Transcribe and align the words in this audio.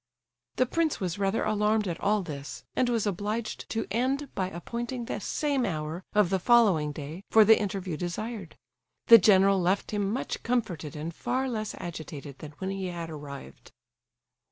The 0.55 0.65
prince 0.65 0.99
was 0.99 1.19
rather 1.19 1.43
alarmed 1.43 1.87
at 1.87 2.01
all 2.01 2.23
this, 2.23 2.63
and 2.75 2.89
was 2.89 3.05
obliged 3.05 3.69
to 3.69 3.85
end 3.91 4.33
by 4.33 4.49
appointing 4.49 5.05
the 5.05 5.19
same 5.19 5.63
hour 5.63 6.03
of 6.15 6.31
the 6.31 6.39
following 6.39 6.91
day 6.91 7.23
for 7.29 7.45
the 7.45 7.59
interview 7.59 7.97
desired. 7.97 8.57
The 9.09 9.19
general 9.19 9.61
left 9.61 9.91
him 9.91 10.11
much 10.11 10.41
comforted 10.41 10.95
and 10.95 11.13
far 11.13 11.47
less 11.47 11.75
agitated 11.77 12.39
than 12.39 12.53
when 12.57 12.71
he 12.71 12.87
had 12.87 13.11
arrived. 13.11 13.71